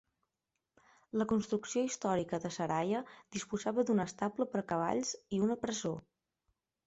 La 1.21 1.27
construcció 1.31 1.83
històrica 1.89 2.39
de 2.45 2.51
Seraya 2.55 3.03
disposava 3.37 3.85
d'un 3.89 4.03
estable 4.05 4.49
per 4.55 4.61
a 4.63 4.67
cavalls 4.73 5.13
i 5.39 5.43
una 5.49 5.59
presó. 5.67 5.93